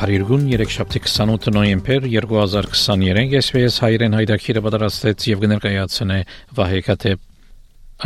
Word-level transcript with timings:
Փարիգուն 0.00 0.44
37 0.48 1.50
նոյեմբեր 1.52 2.04
2023 2.08 3.34
SPS 3.36 3.74
հայրեն 3.84 4.14
հայդակիրը 4.16 4.60
պատրաստեց 4.64 5.26
եւ 5.28 5.42
կներկայացնե 5.42 6.16
Վահե 6.56 6.78
Կատե 6.86 7.12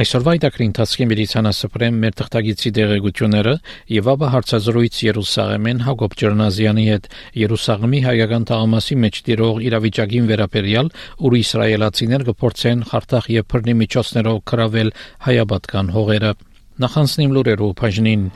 Այսօրվա 0.02 0.34
իդակրին 0.40 0.72
տասկին 0.74 1.10
միլիցանասպրեմ 1.12 2.00
մեր 2.02 2.16
թղթագիտի 2.18 2.72
դեղեցությունները 2.80 3.54
եւ 3.94 4.10
ապա 4.10 4.30
հարցազրույց 4.34 4.98
Երուսաղեմեն 5.06 5.84
Հակոբ 5.86 6.16
Ջերնազյանի 6.18 6.86
հետ 6.90 7.06
Երուսաղեմի 7.44 8.00
հայկական 8.10 8.48
թաղամասի 8.50 8.98
մեջ 9.06 9.20
դիրող 9.30 9.60
իրավիճակին 9.70 10.30
վերաբերյալ, 10.34 10.90
ուր 11.22 11.36
իսրայելացիներ 11.44 12.26
կփորձեն 12.34 12.82
Խարթախ 12.90 13.30
եւ 13.38 13.46
Փրնի 13.54 13.78
միջոցներով 13.84 14.42
կրավել 14.50 14.90
հայաբատական 15.30 15.94
հողերը։ 15.94 16.34
Նախանցնիմ 16.74 17.38
լուրերով 17.38 17.78
բաժնին 17.78 18.26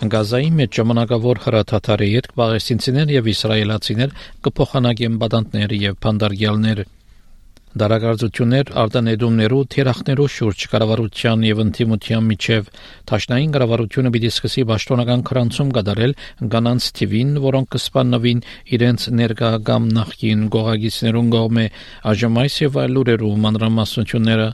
Գազայի 0.00 0.50
մեջ 0.56 0.76
ժամանակավոր 0.80 1.38
հրաթաթարի 1.44 2.06
հետ 2.12 2.28
պաղեստինցիներ 2.40 3.10
եւ 3.18 3.26
իսրայելացիներ 3.34 4.14
կփոխանակեն 4.46 5.18
բադանտներ 5.20 5.74
եւ 5.80 5.98
փանդարգյալներ 6.06 6.80
Դարագարձություններ 7.80 8.70
արտանետումներու 8.82 9.58
թերախներու 9.74 10.24
շուրջ 10.36 10.64
կառավարության 10.72 11.44
եւ 11.46 11.60
ընտիմության 11.64 12.24
միջև 12.30 12.70
Թաշնային 13.10 13.52
կառավարությունը 13.56 14.12
պիտի 14.16 14.30
սկսի 14.32 14.64
պաշտոնական 14.70 15.22
քրանցում 15.30 15.70
կատարել 15.76 16.14
կանանց 16.54 16.88
թիվին, 16.98 17.30
որոնք 17.46 17.70
կսպաննվին 17.76 18.44
իրենց 18.80 19.06
ներկա 19.20 19.50
կամ 19.70 19.90
նախկին 20.00 20.48
գողագիցներուն 20.56 21.34
կողմէ 21.36 21.66
այժմ 22.14 22.40
այս 22.46 22.58
եւ 22.66 22.80
այլ 22.84 22.96
լուրերու 22.98 23.36
մանրամասնությունները 23.46 24.48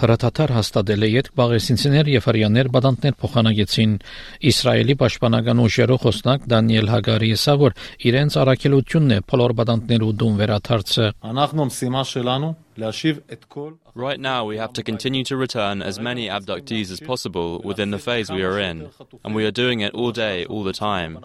հրթաթար 0.00 0.50
հաստատել 0.56 1.04
է 1.04 1.08
երկ 1.10 1.32
բաղեսինցիներ 1.38 2.10
եւ 2.12 2.26
հрьяաներ 2.28 2.68
բադանտներ 2.74 3.14
փոխանակեցին 3.22 3.92
Իսրայելի 4.50 4.94
պաշտպանական 5.02 5.62
ուժերով 5.64 6.00
խոսնակ 6.04 6.46
Դանիել 6.52 6.90
Հագարիեսը 6.92 7.54
որ 7.62 7.76
իրենց 8.10 8.38
առաքելությունն 8.42 9.16
է 9.16 9.18
բոլոր 9.32 9.54
բադանտներու 9.60 10.12
դուն 10.22 10.38
վերաթարցը 10.42 11.06
Right 13.98 14.20
now, 14.20 14.44
we 14.44 14.58
have 14.58 14.72
to 14.74 14.84
continue 14.84 15.24
to 15.24 15.36
return 15.36 15.82
as 15.82 15.98
many 15.98 16.28
abductees 16.28 16.92
as 16.92 17.00
possible 17.00 17.60
within 17.64 17.90
the 17.90 17.98
phase 17.98 18.30
we 18.30 18.44
are 18.44 18.56
in, 18.56 18.90
and 19.24 19.34
we 19.34 19.44
are 19.44 19.50
doing 19.50 19.80
it 19.80 19.92
all 19.92 20.12
day, 20.12 20.44
all 20.44 20.62
the 20.62 20.72
time. 20.72 21.18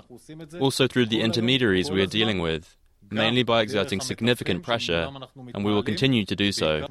Also, 0.59 0.87
through 0.87 1.05
the 1.05 1.21
intermediaries 1.21 1.91
we 1.91 2.01
are 2.01 2.07
dealing 2.07 2.39
with 2.39 2.75
mainly 3.12 3.42
by 3.42 3.62
exerting 3.62 4.00
significant 4.00 4.62
pressure, 4.62 5.08
and 5.54 5.64
we 5.64 5.72
will 5.72 5.82
continue 5.82 6.24
to 6.24 6.36
do 6.36 6.52
so. 6.52 6.86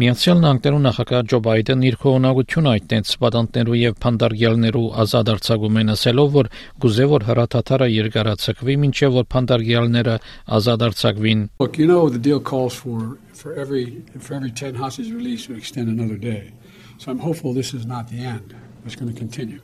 Միացյալ 0.00 0.38
Նահանգներու 0.40 0.80
նախագահ 0.86 1.22
Ջո 1.30 1.40
Բայդեն 1.46 1.84
իր 1.90 1.96
քողնակությունը 2.00 2.70
այդտենց 2.74 3.12
պատանտներու 3.24 3.78
եւ 3.80 3.98
փանդարգյալներու 4.04 4.84
ազատ 5.04 5.32
արձակումեն 5.34 5.94
ասելով, 5.94 6.30
որ 6.36 6.50
գուզե 6.84 7.08
որ 7.12 7.26
հրաթաթարը 7.30 7.88
երկարացակվի, 7.94 8.76
մինչեւ 8.84 9.16
որ 9.20 9.28
փանդարգյալները 9.34 10.16
ազատ 10.60 10.86
արձակվին։ 10.88 11.44
Look, 11.60 11.78
you 11.78 11.86
know 11.86 12.08
the 12.08 12.18
deal 12.18 12.40
calls 12.40 12.74
for 12.74 13.18
for 13.34 13.54
every 13.54 14.02
for 14.18 14.34
every 14.34 14.50
10 14.50 14.74
hostages 14.74 15.12
released 15.12 15.46
to 15.48 15.56
extend 15.56 15.88
another 15.88 16.16
day. 16.16 16.52
So 16.98 17.10
I'm 17.10 17.18
hopeful 17.18 17.54
this 17.54 17.72
is 17.72 17.86
not 17.86 18.08
the 18.08 18.24
end. 18.24 18.54
It's 18.84 18.96
going 18.96 19.12
to 19.12 19.18
continue. 19.18 19.60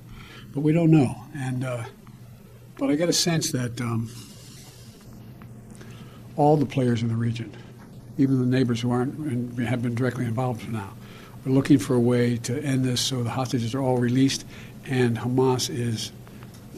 But 0.53 0.61
we 0.61 0.73
don't 0.73 0.91
know. 0.91 1.17
And 1.35 1.65
uh, 1.65 1.85
but 2.79 2.91
I 2.91 2.95
get 2.97 3.09
a 3.09 3.13
sense 3.13 3.53
that 3.53 3.81
um, 3.81 4.09
all 6.41 6.57
the 6.57 6.67
players 6.67 7.03
in 7.03 7.09
the 7.09 7.17
region, 7.17 7.51
even 8.19 8.39
the 8.39 8.47
neighbors 8.47 8.81
who 8.81 8.91
aren't 8.91 9.17
and 9.19 9.59
have 9.67 9.83
been 9.83 9.95
directly 9.95 10.25
involved 10.25 10.69
now, 10.71 10.93
are 11.47 11.51
looking 11.51 11.79
for 11.79 11.95
a 11.95 12.01
way 12.01 12.37
to 12.39 12.63
end 12.63 12.85
this 12.85 13.01
so 13.01 13.23
the 13.23 13.31
hostages 13.31 13.75
are 13.75 13.81
all 13.81 13.99
released 13.99 14.45
and 14.87 15.17
Hamas 15.17 15.71
is 15.71 16.13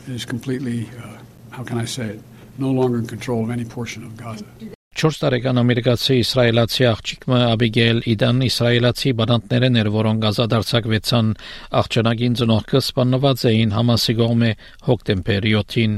is 0.07 0.25
completely, 0.25 0.89
uh, 1.03 1.19
how 1.51 1.63
can 1.63 1.77
I 1.77 1.85
say 1.85 2.07
it, 2.17 2.21
no 2.57 2.71
longer 2.71 2.99
in 2.99 3.07
control 3.07 3.45
of 3.45 3.51
any 3.51 3.65
portion 3.65 4.05
of 4.05 4.17
Gaza. 4.17 4.47
4 4.99 5.15
տարեկան 5.23 5.61
ամերիկացի 5.61 6.15
իսրայելացի 6.25 6.87
աղջիկը 6.89 7.37
Աբիգեյլ 7.55 8.01
Իդան 8.13 8.41
իսրայելացի 8.49 9.13
բանտներն 9.21 9.79
էր, 9.79 9.91
որոնք 9.95 10.25
ազատարձակվեցան 10.33 11.29
աղջնակին 11.81 12.39
ծնողքը 12.41 12.81
սպանված 12.83 13.45
էին 13.53 13.75
Համասի 13.77 14.15
կողմէ 14.19 14.51
հոկտեմբեր 14.89 15.47
7-ին։ 15.53 15.95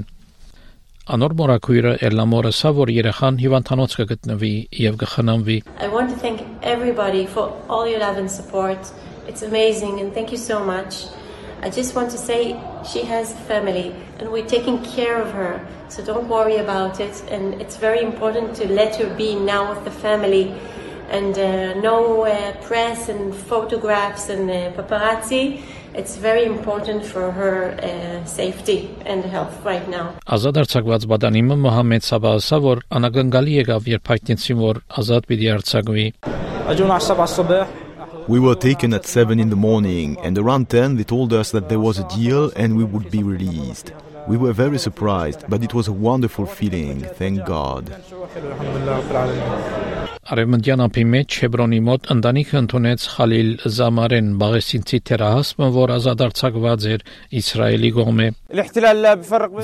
I 5.80 5.88
want 5.88 6.10
to 6.10 6.16
thank 6.18 6.42
everybody 6.64 7.28
for 7.28 7.54
all 7.70 7.88
your 7.88 8.00
love 8.00 8.18
and 8.18 8.30
support. 8.30 8.80
It's 9.28 9.44
amazing 9.44 10.00
and 10.02 10.12
thank 10.16 10.32
you 10.32 10.38
so 10.40 10.58
much. 10.66 11.06
I 11.62 11.70
just 11.70 11.96
want 11.96 12.10
to 12.12 12.18
say 12.18 12.60
she 12.92 13.04
has 13.04 13.34
family 13.48 13.94
and 14.20 14.32
we're 14.32 14.48
taking 14.48 14.82
care 14.84 15.22
of 15.22 15.32
her. 15.32 15.60
So 15.90 16.04
don't 16.04 16.28
worry 16.28 16.58
about 16.58 17.00
it 17.00 17.24
and 17.30 17.62
it's 17.62 17.78
very 17.78 18.02
important 18.02 18.56
to 18.56 18.68
let 18.68 18.96
her 18.96 19.10
be 19.16 19.36
now 19.36 19.70
with 19.72 19.84
the 19.84 19.92
family 19.92 20.54
and 21.12 21.38
uh, 21.38 21.80
no 21.82 22.26
uh, 22.26 22.52
press 22.68 23.10
and 23.10 23.34
photographs 23.34 24.30
and 24.30 24.50
uh, 24.50 24.72
paparazzi 24.72 25.62
It's 25.95 26.17
very 26.17 26.45
important 26.45 27.05
for 27.05 27.33
her 27.33 27.75
uh, 27.83 28.25
safety 28.25 28.91
and 29.05 29.25
health 29.25 29.57
right 29.65 29.87
now. 29.91 30.15
Ազատ 30.37 30.61
արձակված 30.63 31.07
բադանիմը 31.11 31.57
Մոհամեդ 31.65 32.07
Սաբասը 32.07 32.59
որ 32.67 32.83
անագնգալի 32.99 33.57
եկավ 33.61 33.89
երբ 33.95 34.11
հայտնեցին 34.13 34.61
որ 34.63 34.81
ազատ 35.03 35.29
պիտի 35.31 35.49
արձակվի 35.57 36.07
We 38.29 38.39
were 38.39 38.55
taken 38.55 38.95
at 38.95 39.07
7 39.07 39.41
in 39.41 39.51
the 39.51 39.57
morning, 39.57 40.17
and 40.23 40.39
around 40.39 40.69
10 40.71 40.97
they 40.97 41.05
told 41.05 41.33
us 41.33 41.51
that 41.51 41.69
there 41.69 41.81
was 41.81 41.99
a 41.99 42.07
deal 42.15 42.53
and 42.55 42.77
we 42.77 42.85
would 42.85 43.11
be 43.11 43.25
released. 43.25 43.93
We 44.29 44.37
were 44.37 44.53
very 44.53 44.79
surprised, 44.79 45.45
but 45.49 45.65
it 45.65 45.75
was 45.75 45.89
a 45.89 45.93
wonderful 45.93 46.47
feeling, 46.47 47.03
thank 47.19 47.45
God. 47.45 47.91
Արևմտյան 50.26 50.82
ափի 50.82 51.02
մեջ 51.06 51.36
Հեբրոնի 51.44 51.80
մոտ 51.86 52.08
ընտանիքը 52.14 52.56
ընդունեց 52.60 53.04
Խալիլ 53.14 53.50
Զամարեն 53.76 54.30
Բաղեսինցի 54.42 55.00
թերահասմը, 55.10 55.68
որ 55.76 55.92
ազատարձակված 55.96 56.88
էր 56.96 57.04
Իսրայելի 57.42 57.92
կողմէ։ 57.98 58.26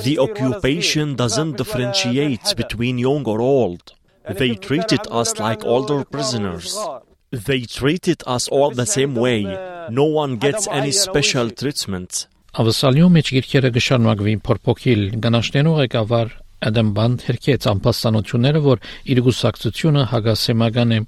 The 0.06 0.14
occupation 0.26 1.16
doesn't 1.18 1.58
differentiate 1.58 2.54
between 2.54 3.02
young 3.02 3.26
or 3.26 3.40
old. 3.42 3.94
They 4.22 4.54
treated 4.54 5.02
us 5.10 5.34
like 5.40 5.64
older 5.64 6.04
prisoners. 6.04 6.78
They 7.32 7.66
treated 7.66 8.22
us 8.26 8.46
all 8.46 8.70
the 8.70 8.86
same 8.86 9.16
way. 9.16 9.42
No 9.90 10.04
one 10.04 10.36
gets 10.36 10.68
any 10.70 10.92
special 10.92 11.50
treatment. 11.50 12.28
Ավսալյո 12.52 13.06
մեջ 13.16 13.34
գիրքերը 13.34 13.68
գշարունակվին 13.74 14.40
փորփոքիլ 14.46 15.04
գնաշնենու 15.26 15.76
ղեկավար 15.80 16.32
Ադամ 16.62 16.92
Բանդ 16.96 17.26
հերքեց 17.28 17.66
ամփոստանությունները, 17.72 18.62
որ 18.66 18.86
իր 19.12 19.20
գուսակցությունը 19.26 20.06
հագասեմական 20.12 20.96
է 20.96 21.00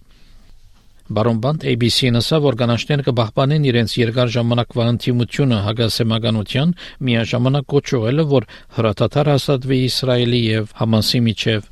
Բարոն 1.05 1.41
Բանդ 1.45 1.65
ABC-ն 1.69 2.17
ասա, 2.17 2.39
որ 2.41 2.56
կանանչները 2.56 3.05
կբահբանեն 3.05 3.65
իրենց 3.69 3.95
երկար 3.99 4.31
ժամանակվա 4.35 4.87
ինտիմությունը 4.95 5.59
հագասեմականության, 5.67 6.73
միաժամանակ 7.05 7.67
կոչողելը, 7.75 8.25
որ 8.31 8.47
հրատատար 8.79 9.31
հաստատվի 9.35 9.81
Իսրայելի 9.91 10.41
եւ 10.45 10.73
Համասի 10.81 11.21
միջև։ 11.29 11.69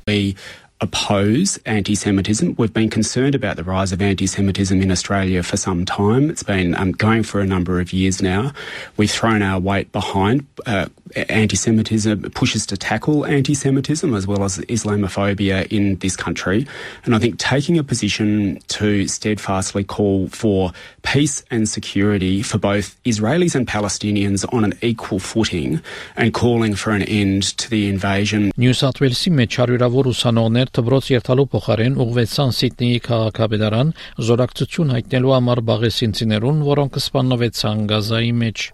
oppose 0.82 1.58
anti 1.66 1.94
Semitism. 1.94 2.54
We've 2.56 2.72
been 2.72 2.90
concerned 2.90 3.34
about 3.34 3.56
the 3.56 3.64
rise 3.64 3.92
of 3.92 4.00
anti 4.00 4.26
Semitism 4.26 4.80
in 4.80 4.90
Australia 4.90 5.42
for 5.42 5.56
some 5.56 5.84
time. 5.84 6.30
It's 6.30 6.42
been 6.42 6.74
um, 6.74 6.92
going 6.92 7.22
for 7.24 7.40
a 7.40 7.46
number 7.46 7.80
of 7.80 7.92
years 7.92 8.22
now. 8.22 8.52
We've 8.96 9.10
thrown 9.10 9.42
our 9.42 9.58
weight 9.58 9.90
behind 9.92 10.46
uh, 10.66 10.86
anti 11.28 11.56
Semitism, 11.56 12.30
pushes 12.30 12.66
to 12.66 12.76
tackle 12.76 13.26
anti 13.26 13.54
Semitism 13.54 14.14
as 14.14 14.26
well 14.26 14.44
as 14.44 14.58
Islamophobia 14.58 15.66
in 15.72 15.96
this 15.96 16.16
country. 16.16 16.66
And 17.04 17.14
I 17.14 17.18
think 17.18 17.38
taking 17.38 17.78
a 17.78 17.82
position 17.82 18.60
to 18.68 19.08
steadfastly 19.08 19.84
call 19.84 20.28
for 20.28 20.72
peace 21.02 21.42
and 21.50 21.68
security 21.68 22.42
for 22.42 22.58
both 22.58 23.02
Israelis 23.04 23.54
and 23.54 23.66
Palestinians 23.66 24.44
on 24.52 24.64
an 24.64 24.74
equal 24.82 25.18
footing 25.18 25.80
and 26.16 26.32
calling 26.32 26.74
for 26.74 26.92
an 26.92 27.02
end 27.02 27.42
to 27.58 27.70
the 27.70 27.88
invasion. 27.88 28.52
Նյու 28.58 28.76
Սաութ 28.78 29.02
Ուելսի 29.02 29.32
մեջ 29.38 29.58
հարյուրավոր 29.62 30.08
ուսանողներ 30.12 30.68
Դբրոց 30.77 31.09
երթալու 31.13 31.45
փոխարեն 31.53 31.97
ուղղվեցան 32.03 32.53
Սիդնեի 32.57 32.99
քաղաքապետարան 33.07 33.93
զորակցություն 34.27 34.93
հայտնելու 34.97 35.33
համար 35.33 35.61
բաղեսինցիներուն, 35.69 36.63
որոնք 36.73 36.99
սպաննվեցան 37.03 37.83
Գազայի 37.93 38.33
մեջ։ 38.43 38.65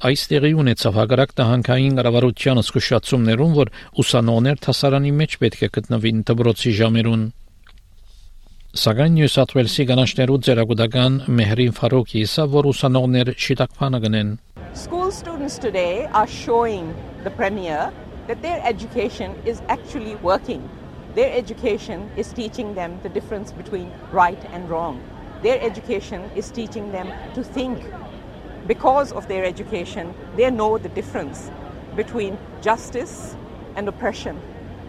Այս 0.00 0.22
տեղի 0.32 0.50
ունեցավ 0.60 0.94
հագարակ 0.96 1.32
տահանքային 1.40 1.96
կառավարության 2.00 2.60
զսկուշացումներուն, 2.60 3.52
որ 3.60 3.70
ուսանողներ 4.00 4.62
հասարանի 4.64 5.12
մեջ 5.20 5.36
պետք 5.44 5.64
է 5.66 5.68
գտնվին 5.76 6.22
դբրոցի 6.30 6.72
ժամերուն։ 6.80 7.26
Սակայն 8.80 9.14
Նյու 9.18 9.28
Սաութ 9.34 9.52
Ուելսի 9.56 9.84
կանանչներու 9.90 10.38
ձերագուտական 10.46 11.14
Մեհրին 11.36 11.72
Ֆարոկի 11.74 12.20
իսա, 12.24 12.44
որ 12.54 12.68
ուսանողներ 12.70 13.32
շիտակփանը 13.44 14.00
գնեն։ 14.06 14.28
School 14.72 15.10
students 15.10 15.58
today 15.58 16.06
are 16.14 16.28
showing 16.30 16.94
the 17.24 17.32
premier 17.34 17.90
that 18.28 18.40
their 18.42 18.62
education 18.64 19.34
is 19.44 19.60
actually 19.68 20.14
working. 20.22 20.62
Their 21.14 21.32
education 21.36 22.08
is 22.16 22.32
teaching 22.32 22.74
them 22.74 23.00
the 23.02 23.08
difference 23.08 23.50
between 23.50 23.90
right 24.12 24.38
and 24.52 24.70
wrong. 24.70 25.02
Their 25.42 25.60
education 25.60 26.30
is 26.36 26.50
teaching 26.50 26.92
them 26.92 27.12
to 27.34 27.42
think. 27.42 27.82
Because 28.66 29.10
of 29.10 29.26
their 29.26 29.44
education, 29.44 30.14
they 30.36 30.50
know 30.50 30.78
the 30.78 30.88
difference 30.90 31.50
between 31.96 32.38
justice 32.62 33.34
and 33.74 33.88
oppression. 33.88 34.40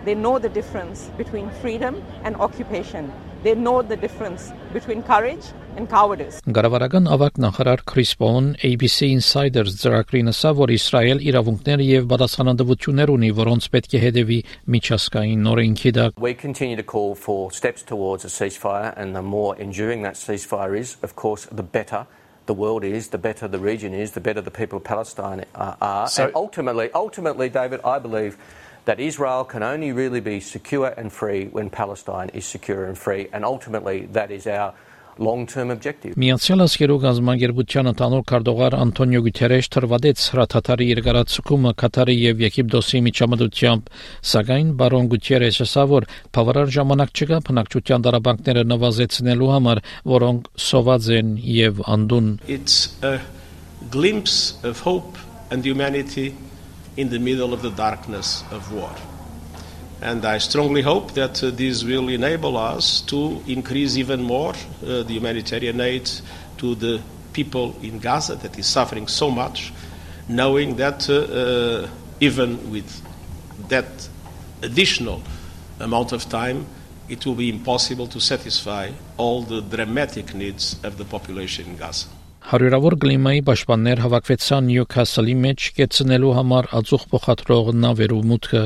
They 0.05 0.13
know 0.13 0.37
the 0.37 0.49
difference 0.49 1.09
between 1.17 1.49
freedom 1.49 2.03
and 2.23 2.35
occupation. 2.35 3.11
They 3.43 3.55
know 3.55 3.81
the 3.81 3.97
difference 3.97 4.51
between 4.71 5.01
courage 5.01 5.45
and 5.75 5.89
cowardice. 5.89 6.41
Գարավարական 6.45 7.07
ավակ 7.09 7.39
նախարար 7.41 7.81
Քրիս 7.89 8.11
Պոուն 8.21 8.49
ABC 8.69 9.07
Insiders 9.15 9.77
ծրագրին 9.81 10.29
ասա, 10.29 10.51
որ 10.59 10.73
Իսրայել 10.75 11.23
իրավունքներ 11.31 11.83
եւ 11.87 12.05
պատասխանատվություններ 12.11 13.13
ունի, 13.15 13.31
որոնց 13.41 13.67
պետք 13.73 13.97
է 13.97 14.01
հետևի 14.05 14.39
միջազգային 14.77 15.41
նորենքի 15.47 15.93
դակ։ 15.97 16.21
We 16.21 16.35
continue 16.37 16.77
to 16.77 16.85
call 16.85 17.15
for 17.15 17.49
steps 17.49 17.81
towards 17.81 18.29
a 18.29 18.29
ceasefire 18.29 18.93
and 18.95 19.15
the 19.15 19.25
more 19.25 19.57
enduring 19.57 20.03
that 20.03 20.21
ceasefire 20.21 20.77
is, 20.77 20.97
of 21.01 21.15
course, 21.15 21.47
the 21.49 21.65
better 21.65 22.05
the 22.45 22.53
world 22.53 22.83
is, 22.83 23.09
the 23.09 23.17
better 23.17 23.47
the 23.47 23.59
region 23.59 23.93
is, 23.93 24.11
the 24.11 24.21
better 24.21 24.41
the 24.41 24.51
people 24.51 24.77
of 24.77 24.83
Palestine 24.83 25.45
are. 25.55 25.77
are. 25.81 26.07
So- 26.07 26.25
and 26.25 26.35
ultimately, 26.35 26.89
ultimately, 26.93 27.49
David, 27.49 27.79
I 27.83 27.97
believe 27.97 28.37
that 28.85 28.99
Israel 28.99 29.43
can 29.43 29.63
only 29.63 29.91
really 29.91 30.19
be 30.19 30.39
secure 30.39 30.93
and 30.97 31.11
free 31.11 31.47
when 31.47 31.69
Palestine 31.69 32.29
is 32.33 32.45
secure 32.45 32.85
and 32.85 32.97
free, 32.97 33.29
and 33.33 33.45
ultimately, 33.45 34.07
that 34.13 34.31
is 34.31 34.47
our 34.47 34.73
long-term 35.21 35.69
objective. 35.71 36.15
Միացյալ 36.17 36.63
Աշխարհի 36.65 36.95
գազագերբության 37.03 37.89
ընդհանուր 37.91 38.23
քարտուղար 38.31 38.75
Անտոնիո 38.79 39.21
Գուտերեշ 39.27 39.69
թրվադեց 39.75 40.23
հրաթաթարի 40.33 40.87
երկարացումը 40.91 41.73
Կատարի 41.81 42.15
եւ 42.21 42.43
Եգիպտոսի 42.45 43.01
միջամտությամբ, 43.07 43.91
սակայն 44.31 44.71
բարոն 44.81 45.09
Գուտերեշը 45.11 45.67
ասա, 45.67 45.85
որ 45.91 46.07
բավարար 46.37 46.73
ժամանակ 46.77 47.13
չկա 47.21 47.41
բնակչության 47.51 48.05
դարաբանկները 48.07 48.63
նվազեցնելու 48.71 49.51
համար, 49.51 49.83
որոնք 50.15 50.49
սոված 50.71 51.11
են 51.21 51.35
եւ 51.61 51.83
անդուն։ 51.91 52.31
It's 52.47 52.77
a 53.03 53.19
glimpse 53.91 54.57
of 54.63 54.81
hope 54.87 55.19
and 55.51 55.65
humanity 55.65 56.33
in 56.97 57.09
the 57.09 57.19
middle 57.19 57.53
of 57.53 57.61
the 57.61 57.71
darkness 57.71 58.43
of 58.51 58.71
war. 58.73 58.93
And 60.01 60.25
I 60.25 60.39
strongly 60.39 60.81
hope 60.81 61.13
that 61.13 61.43
uh, 61.43 61.51
this 61.51 61.83
will 61.83 62.09
enable 62.09 62.57
us 62.57 63.01
to 63.01 63.41
increase 63.47 63.97
even 63.97 64.23
more 64.23 64.49
uh, 64.49 65.03
the 65.03 65.13
humanitarian 65.13 65.79
aid 65.79 66.09
to 66.57 66.75
the 66.75 67.01
people 67.33 67.75
in 67.81 67.99
Gaza 67.99 68.35
that 68.35 68.57
is 68.57 68.65
suffering 68.65 69.07
so 69.07 69.29
much, 69.29 69.71
knowing 70.27 70.75
that 70.77 71.09
uh, 71.09 71.13
uh, 71.13 71.89
even 72.19 72.71
with 72.71 73.01
that 73.69 74.09
additional 74.63 75.21
amount 75.79 76.11
of 76.11 76.27
time, 76.29 76.65
it 77.07 77.25
will 77.25 77.35
be 77.35 77.49
impossible 77.49 78.07
to 78.07 78.19
satisfy 78.19 78.89
all 79.17 79.43
the 79.43 79.61
dramatic 79.61 80.33
needs 80.33 80.77
of 80.83 80.97
the 80.97 81.05
population 81.05 81.65
in 81.67 81.77
Gaza. 81.77 82.07
Հարյուրավոր 82.41 82.95
կլիմայի 83.01 83.41
պաշտպաններ 83.47 83.99
հավաքվեցան 84.01 84.65
Նյուքասլի 84.71 85.35
մեջ 85.45 85.65
կեցնելու 85.77 86.31
համար 86.37 86.67
ածուխ 86.79 87.03
փոխադրող 87.11 87.67
նավերու 87.83 88.21
մուտքը 88.31 88.63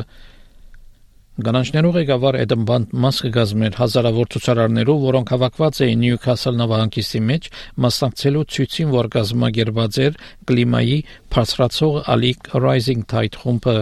Գանանչներու 1.45 1.89
ղեկավար 1.97 2.37
Էդմբանդ 2.39 2.91
մասը 3.03 3.29
գազմեր 3.35 3.73
հազարավոր 3.75 4.29
ցուցարարներով, 4.31 5.01
որոնք 5.05 5.31
հավաքված 5.35 5.79
էին 5.83 5.99
Նյուքասլ 6.05 6.59
նավահանգիստի 6.61 7.21
մեջ, 7.29 7.49
մասնակցելու 7.85 8.43
ցույցին, 8.55 8.93
որ 8.95 9.09
գազմագերբած 9.15 9.99
էր 10.05 10.15
կլիմայի 10.47 10.95
բարձրացող 11.35 11.97
Ալիկ 12.15 12.49
Rising 12.55 13.03
Tide 13.11 13.41
խումբը։ 13.43 13.75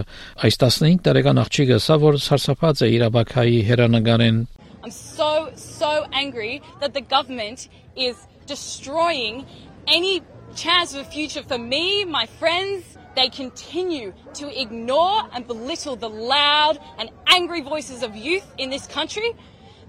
Այս 0.50 0.58
15 0.64 0.98
տարեկան 1.06 1.42
աղջիկը 1.44 1.78
սա 1.86 1.98
որ 2.02 2.18
սարսափած 2.26 2.82
է 2.82 2.90
իր 2.98 3.06
աբակայի 3.12 3.60
հերանագարեն 3.70 4.42
I'm 4.84 4.90
so, 4.90 5.30
so 5.54 6.04
angry 6.12 6.60
that 6.80 6.92
the 6.92 7.00
government 7.00 7.68
is 7.96 8.18
destroying 8.46 9.46
any 9.87 10.21
chance 10.55 10.93
of 10.93 11.01
a 11.01 11.09
future 11.09 11.43
for 11.43 11.57
me, 11.57 12.05
my 12.05 12.25
friends. 12.25 12.97
They 13.15 13.29
continue 13.29 14.13
to 14.35 14.61
ignore 14.61 15.23
and 15.33 15.45
belittle 15.45 15.95
the 15.95 16.09
loud 16.09 16.79
and 16.97 17.09
angry 17.27 17.61
voices 17.61 18.03
of 18.03 18.15
youth 18.15 18.45
in 18.57 18.69
this 18.69 18.87
country. 18.87 19.33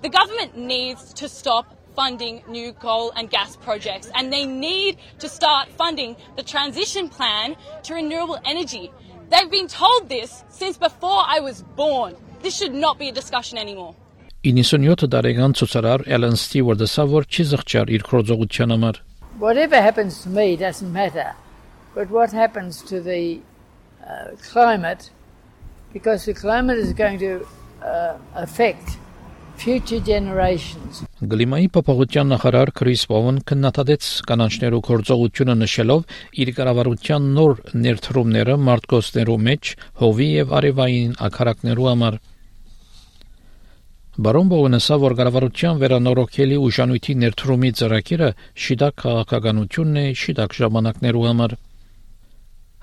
The 0.03 0.09
government 0.09 0.57
needs 0.57 1.13
to 1.15 1.29
stop 1.29 1.77
funding 1.95 2.43
new 2.49 2.73
coal 2.73 3.13
and 3.15 3.31
gas 3.31 3.57
projects 3.57 4.11
and 4.15 4.33
they 4.33 4.47
need 4.47 4.97
to 5.19 5.29
start 5.29 5.69
funding 5.77 6.17
the 6.37 6.43
transition 6.43 7.09
plan 7.09 7.57
to 7.85 7.95
renewable 7.95 8.39
energy. 8.45 8.91
They've 9.31 9.51
been 9.51 9.69
told 9.69 10.09
this 10.09 10.43
since 10.49 10.77
before 10.77 11.23
I 11.27 11.41
was 11.41 11.63
born. 11.77 12.17
This 12.43 12.57
should 12.57 12.75
not 12.75 12.99
be 12.99 13.09
a 13.09 13.13
discussion 13.13 13.59
anymore. 13.59 13.95
97 14.43 15.07
տարեկան 15.13 15.53
ցուցարար 15.61 16.03
Ellen 16.17 16.37
Stewart-ը 16.41 16.87
սա 16.89 17.05
որ 17.13 17.27
չի 17.29 17.45
զղջար 17.51 17.91
իր 17.97 18.05
քրոզողության 18.09 18.73
համար 18.75 19.01
Whatever 19.40 19.82
happens 19.82 20.24
to 20.24 20.30
me 20.30 20.56
doesn't 20.56 20.94
matter, 20.94 21.36
but 21.94 22.10
what 22.10 22.32
happens 22.32 22.82
to 22.84 23.02
the 23.02 23.42
uh, 24.00 24.32
climate, 24.52 25.10
because 25.92 26.24
the 26.24 26.34
climate 26.34 26.78
is 26.78 26.94
going 26.94 27.20
to 27.20 27.46
uh, 27.84 28.18
affect 28.34 28.98
future 29.58 30.00
generations. 30.00 31.04
Գլիմայի 31.20 31.68
փոփոխության 31.76 32.32
նախարար 32.32 32.72
Քրիս 32.80 33.04
Պոուն 33.12 33.42
քննադատեց 33.50 34.08
կանանչներու 34.30 34.82
կորձողությունը 34.88 35.56
նշելով 35.64 36.16
իր 36.44 36.54
կառավարության 36.60 37.28
նոր 37.36 37.54
ներդրումները 37.84 38.56
մարտկոսներու 38.70 39.38
մեջ 39.50 39.74
հովի 40.04 40.30
եւ 40.32 40.56
արևային 40.60 41.20
ակարակներու 41.28 41.90
համար 41.92 42.20
Բարոն 44.16 44.48
Բողոնեսը 44.48 44.96
որ 45.02 45.14
կառավարության 45.20 45.80
վերանորոգելի 45.82 46.58
ուժանույթի 46.66 47.14
ներդրումի 47.20 47.72
ծրագիրը 47.80 48.30
շիդակ 48.66 48.94
քաղաքականությունն 49.02 49.98
է 50.00 50.04
շիդակ 50.22 50.54
ժամանակներու 50.60 51.24
համար 51.26 51.56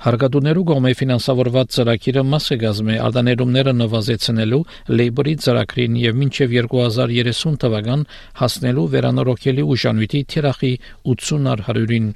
Հարգադուներու 0.04 0.64
գոմե 0.70 0.92
ֆինանսավորված 0.98 1.72
ծրագիրը 1.76 2.24
մասը 2.32 2.58
գազմե 2.64 2.98
արտաներումները 3.06 3.74
նվազեցնելու 3.78 4.60
լեյբորի 5.00 5.34
ծրագրին 5.46 5.96
եւ 6.02 6.20
մինչեւ 6.20 6.54
2030 6.58 7.56
թվական 7.64 8.04
հասնելու 8.42 8.86
վերանորոգելի 8.96 9.66
ուժանույթի 9.72 10.22
թիրախի 10.36 10.74
80 11.16 11.64
100-ին 11.64 12.12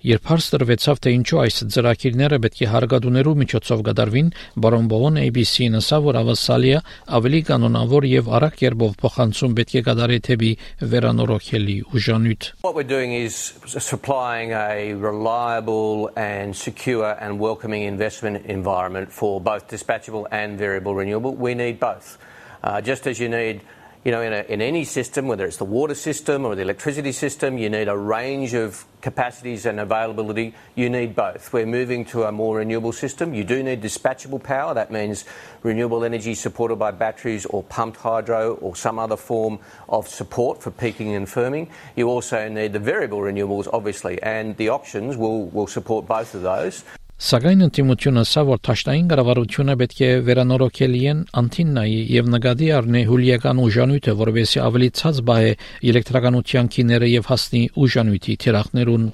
Երբ 0.00 0.28
հարց 0.30 0.46
տրվեցավ 0.54 1.00
թե 1.04 1.10
ինչու 1.12 1.38
այս 1.42 1.56
ծրագիրները 1.74 2.36
պետք 2.40 2.60
է 2.64 2.68
հարգադուներու 2.72 3.34
միջոցով 3.40 3.80
գդարվին, 3.84 4.28
բարոն 4.64 4.86
Բոուն 4.88 5.18
ABC-ն 5.20 5.76
ասավ, 5.76 6.06
որ 6.06 6.18
ավասալիա 6.20 6.78
ավելի 7.20 7.40
կանոնավոր 7.50 8.06
եւ 8.08 8.30
արագ 8.38 8.56
կերպով 8.62 8.94
փոխանցում 9.02 9.56
պետք 9.58 9.74
է 9.76 9.82
գդարի 9.90 10.18
թեպի 10.30 10.52
վերանորոգելի 10.94 11.76
ուժանույթ։ 12.00 12.48
What 12.64 12.80
we're 12.80 12.88
doing 12.88 13.12
is 13.12 13.36
supplying 13.76 14.56
a 14.56 14.96
reliable 14.96 16.08
and 16.16 16.56
secure 16.56 17.12
and 17.20 17.36
welcoming 17.36 17.84
investment 17.84 18.46
environment 18.46 19.12
for 19.12 19.36
both 19.38 19.68
dispatchable 19.68 20.24
and 20.32 20.56
variable 20.56 20.96
renewable. 20.96 21.36
We 21.36 21.52
need 21.52 21.76
both. 21.78 22.16
Uh, 22.64 22.80
just 22.80 23.06
as 23.06 23.20
you 23.20 23.28
need 23.28 23.60
you 24.04 24.12
know, 24.12 24.22
in, 24.22 24.32
a, 24.32 24.40
in 24.48 24.62
any 24.62 24.84
system, 24.84 25.26
whether 25.26 25.44
it's 25.44 25.58
the 25.58 25.64
water 25.64 25.94
system 25.94 26.46
or 26.46 26.54
the 26.54 26.62
electricity 26.62 27.12
system, 27.12 27.58
you 27.58 27.68
need 27.68 27.86
a 27.86 27.96
range 27.96 28.54
of 28.54 28.86
capacities 29.02 29.66
and 29.66 29.78
availability. 29.78 30.54
You 30.74 30.88
need 30.88 31.14
both. 31.14 31.52
We're 31.52 31.66
moving 31.66 32.06
to 32.06 32.24
a 32.24 32.32
more 32.32 32.56
renewable 32.56 32.92
system. 32.92 33.34
You 33.34 33.44
do 33.44 33.62
need 33.62 33.82
dispatchable 33.82 34.42
power. 34.42 34.72
That 34.72 34.90
means 34.90 35.26
renewable 35.62 36.02
energy 36.02 36.34
supported 36.34 36.76
by 36.76 36.92
batteries 36.92 37.44
or 37.44 37.62
pumped 37.62 37.98
hydro 37.98 38.54
or 38.54 38.74
some 38.74 38.98
other 38.98 39.16
form 39.18 39.58
of 39.86 40.08
support 40.08 40.62
for 40.62 40.70
peaking 40.70 41.14
and 41.14 41.26
firming. 41.26 41.68
You 41.94 42.08
also 42.08 42.48
need 42.48 42.72
the 42.72 42.78
variable 42.78 43.18
renewables, 43.18 43.68
obviously, 43.70 44.22
and 44.22 44.56
the 44.56 44.70
auctions 44.70 45.18
will, 45.18 45.44
will 45.46 45.66
support 45.66 46.06
both 46.06 46.34
of 46.34 46.40
those. 46.40 46.84
Սակայն 47.20 47.66
ընդդիմությունը 47.66 48.22
սա 48.24 48.42
որ 48.48 48.60
ճաշտային 48.64 49.08
կառավարությունը 49.10 49.74
պետք 49.80 49.98
է 50.06 50.08
վերանորոգելիեն 50.24 51.18
անտիննայի 51.36 51.96
եւ 52.16 52.28
նկատի 52.32 52.68
առնի 52.76 53.02
հուլիական 53.10 53.58
ուժանույթը, 53.60 54.14
որովհետեւ 54.20 54.62
ավելի 54.64 54.86
ցած 55.00 55.18
բայ 55.28 55.40
է 55.44 55.50
էլեկտրականության 55.92 56.70
քիները 56.72 57.10
եւ 57.10 57.28
հասնի 57.28 57.60
ուժանույթի 57.84 58.36
թիրախներուն 58.44 59.04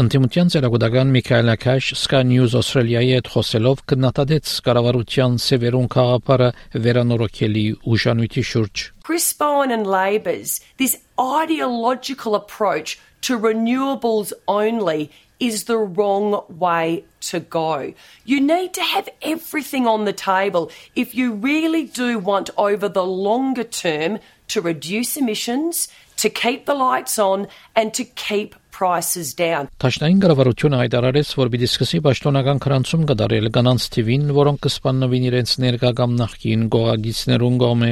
Ընդդիմության 0.00 0.52
ծերագուտական 0.54 1.10
Միքայել 1.16 1.50
Ակաշ 1.56 1.88
Sky 1.98 2.20
News 2.28 2.54
Australia-ի 2.60 3.10
հետ 3.18 3.30
խոսելով 3.34 3.82
կնատադեց 3.90 4.52
կառավարության 4.68 5.34
սևերուն 5.44 5.88
խաղապարը 5.94 6.48
վերանորոգելի 6.86 7.64
ուժանույթի 7.96 8.44
շուրջ 8.52 8.84
Chris 9.10 9.26
Bowen 9.42 9.74
and 9.74 9.90
Labor's 9.90 10.62
this 10.78 10.94
ideological 11.18 12.38
approach 12.38 12.94
to 13.26 13.36
renewables 13.36 14.32
only 14.46 15.10
is 15.40 15.64
the 15.64 15.78
wrong 15.78 16.44
way 16.48 17.04
to 17.32 17.40
go. 17.40 17.92
You 18.24 18.40
need 18.40 18.74
to 18.74 18.82
have 18.82 19.08
everything 19.22 19.86
on 19.86 20.04
the 20.04 20.12
table 20.12 20.70
if 20.94 21.14
you 21.14 21.32
really 21.32 21.84
do 21.84 22.18
want 22.18 22.50
over 22.56 22.88
the 22.88 23.04
longer 23.04 23.64
term 23.64 24.18
to 24.48 24.60
reduce 24.60 25.16
emissions, 25.16 25.88
to 26.16 26.28
keep 26.28 26.66
the 26.66 26.74
lights 26.74 27.18
on 27.18 27.48
and 27.74 27.94
to 27.94 28.04
keep 28.04 28.54
prices 28.70 29.32
down. 29.34 29.68
Տաշնային 29.80 30.20
կառավարությունը 30.22 30.78
հայտարարեց, 30.80 31.32
որ 31.40 31.50
պիտի 31.52 31.68
սկսի 31.68 32.00
պաշտոնական 32.06 32.62
քրանցում 32.64 33.02
կդարել 33.10 33.50
կանանց 33.56 33.88
թիվին, 33.96 34.30
որոնք 34.36 34.62
կսպաննվին 34.66 35.26
իրենց 35.30 35.56
ներկա 35.64 35.90
կամ 36.00 36.16
նախկին 36.20 36.62
գողագիցներուն 36.76 37.58
կողմէ 37.64 37.90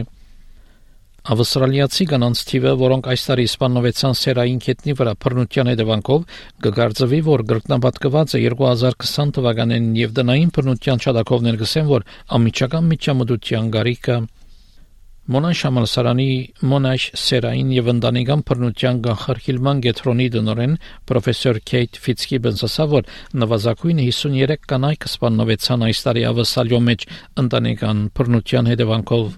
Ավստրալիացի 1.29 2.05
կանանց 2.09 2.41
թիվը, 2.49 2.71
որոնք 2.81 3.09
այս 3.13 3.23
տարի 3.29 3.45
սպաննովեցան 3.51 4.15
սերային 4.17 4.61
քետնի 4.65 4.93
վրա 4.97 5.13
բռնության 5.25 5.69
հետևանքով, 5.69 6.23
կգարձվի, 6.65 7.19
որ 7.27 7.43
գրկնապատկված 7.51 8.33
է 8.39 8.41
2020 8.45 9.35
թվականին 9.37 9.91
եւ 9.99 10.15
դնային 10.17 10.53
բռնության 10.57 11.03
շատակով 11.05 11.45
ներգսեն, 11.49 11.87
որ 11.91 12.07
ամիջական 12.39 12.89
միջամտության 12.93 13.69
գարիկը 13.77 14.17
Մոնաշ 15.29 15.63
համալսարանի 15.69 16.29
Մոնաշ 16.65 17.05
սերային 17.21 17.73
եւ 17.77 17.91
ընտանեկան 17.93 18.45
բռնության 18.49 19.01
կանխարգելման 19.05 19.83
գետրոնի 19.85 20.29
դնորեն 20.39 20.79
պրոֆեսոր 21.11 21.61
Քեյթ 21.69 21.99
Ֆիցկիբենս 22.07 22.65
ասավ, 22.71 22.95
որ 22.95 23.11
նվազագույնը 23.43 24.07
53 24.09 24.65
կանայք 24.73 25.05
սպաննովեցան 25.13 25.85
այս 25.91 26.01
տարի 26.09 26.25
ավսալյո 26.33 26.81
մեջ 26.89 27.07
ընտանեկան 27.45 28.03
բռնության 28.17 28.73
հետևանքով 28.73 29.29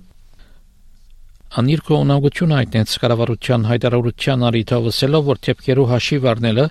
Անիրկո 1.51 1.97
ունագություն 2.05 2.53
հայտնեց 2.55 2.93
կառավարության 3.03 3.65
հայտարարության 3.67 4.45
արիթավսելով, 4.49 5.25
որ 5.31 5.39
թեփքերու 5.47 5.87
հաշիվ 5.91 6.29
առնելը 6.31 6.67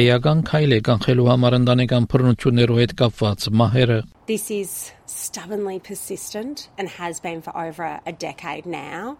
էական 0.00 0.40
քայլ 0.48 0.72
է 0.72 0.78
կանխելու 0.88 1.26
համար 1.28 1.56
ընտանեկան 1.58 2.06
բռնություններով 2.14 2.80
հետ 2.80 2.94
կապված 3.02 3.44
մահերը։ 3.60 3.98
This 4.32 4.48
is 4.48 4.72
stubbornly 5.04 5.78
persistent 5.84 6.70
and 6.78 6.88
has 6.96 7.20
been 7.20 7.42
for 7.44 7.52
over 7.52 8.00
a 8.06 8.12
decade 8.12 8.64
now. 8.64 9.18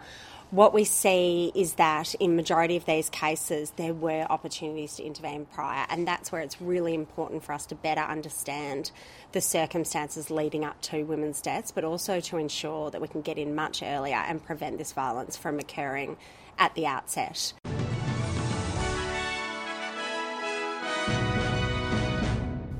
what 0.51 0.73
we 0.73 0.85
see 0.85 1.51
is 1.55 1.73
that 1.73 2.13
in 2.15 2.35
majority 2.35 2.77
of 2.77 2.85
these 2.85 3.09
cases 3.09 3.71
there 3.75 3.93
were 3.93 4.25
opportunities 4.29 4.95
to 4.95 5.03
intervene 5.03 5.45
prior 5.45 5.85
and 5.89 6.07
that's 6.07 6.31
where 6.31 6.41
it's 6.41 6.61
really 6.61 6.93
important 6.93 7.43
for 7.43 7.51
us 7.51 7.65
to 7.65 7.75
better 7.75 8.01
understand 8.01 8.91
the 9.33 9.41
circumstances 9.41 10.31
leading 10.31 10.63
up 10.63 10.79
to 10.81 11.03
women's 11.03 11.41
deaths 11.41 11.71
but 11.71 11.83
also 11.83 12.19
to 12.21 12.37
ensure 12.37 12.89
that 12.91 13.01
we 13.01 13.07
can 13.07 13.21
get 13.21 13.37
in 13.37 13.55
much 13.55 13.83
earlier 13.83 14.15
and 14.15 14.43
prevent 14.43 14.77
this 14.77 14.93
violence 14.93 15.35
from 15.35 15.59
occurring 15.59 16.15
at 16.57 16.73
the 16.75 16.85
outset. 16.87 17.53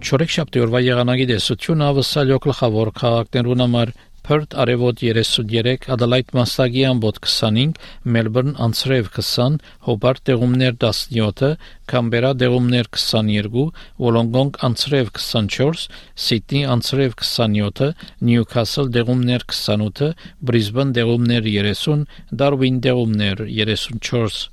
Չորեքշաբթի 0.07 0.61
օրվա 0.63 0.79
եղանակի 0.85 1.25
դեսությունը 1.33 1.87
ավսալյո 1.91 2.35
գլխավոր 2.45 2.91
քաղաքներուն 2.95 3.63
համար 3.63 3.89
Perth 4.22 4.54
արևոտ 4.62 5.00
33, 5.02 5.88
Adelaide 5.94 6.36
Մաստագի 6.36 6.84
ամբոտ 6.90 7.18
25, 7.26 7.80
Melbourne 8.16 8.54
անցրև 8.66 9.08
20, 9.16 9.56
Hobart 9.88 10.22
դեղումներ 10.30 10.76
17, 10.82 11.56
Canberra 11.90 12.30
դեղումներ 12.42 12.90
22, 12.94 13.66
Wollongong 13.98 14.54
անցրև 14.68 15.10
24, 15.18 15.88
Sydney 16.14 16.62
անցրև 16.76 17.18
27, 17.18 17.92
Newcastle 18.30 18.88
դեղումներ 18.94 19.46
28, 19.50 20.14
Brisbane 20.38 20.94
դեղումներ 21.00 21.50
30, 21.50 22.06
Darwin 22.30 22.82
դեղումներ 22.86 23.46
34 23.50 24.52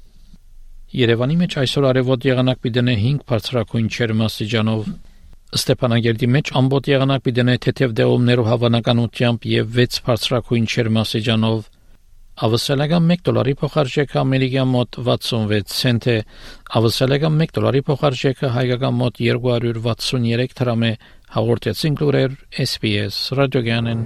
Երևանի 0.89 1.35
մեջ 1.37 1.55
այսօր 1.61 1.85
արևոտ 1.91 2.23
եղանակ 2.25 2.61
պիտի 2.65 2.83
5 2.89 3.19
բարձրակույն 3.29 3.89
չերմասիջանով 3.93 4.87
Ստեփանագերդի 5.49 6.27
մեջ 6.29 6.49
ամբողջ 6.59 6.87
եղանակ 6.91 7.21
պիտի 7.25 7.35
դնե 7.39 7.53
թեթև 7.65 7.93
դեղումներով 7.97 8.49
հավանականությամբ 8.49 9.45
եւ 9.49 9.77
6 9.79 10.01
բարձրակույն 10.05 10.67
չերմասիջանով 10.69 11.63
ավսալական 12.47 13.07
1 13.15 13.23
դոլարի 13.29 13.55
փոխարժեքը 13.61 14.19
ամերիկյան 14.21 14.69
մոտ 14.75 14.99
66 15.07 15.73
ցենտ 15.79 16.07
է 16.13 16.17
ավսալական 16.79 17.41
1 17.47 17.55
դոլարի 17.57 17.81
փոխարժեքը 17.89 18.51
հայկական 18.59 18.95
մոտ 18.99 19.23
263 19.25 20.55
դրամ 20.61 20.85
է 20.85 20.93
հաղորդեցին 21.39 21.97
գլուրեր 22.03 22.37
SPS 22.67 23.19
ռադիոգյանեն 23.41 24.05